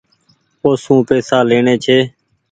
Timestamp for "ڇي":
1.83-1.97